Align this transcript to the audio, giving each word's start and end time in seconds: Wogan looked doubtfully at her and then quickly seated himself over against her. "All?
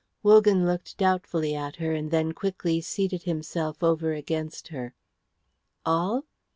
Wogan 0.23 0.65
looked 0.65 0.97
doubtfully 0.97 1.53
at 1.55 1.75
her 1.75 1.91
and 1.93 2.09
then 2.09 2.31
quickly 2.31 2.81
seated 2.81 3.21
himself 3.21 3.83
over 3.83 4.13
against 4.13 4.69
her. 4.69 4.95
"All? 5.85 6.25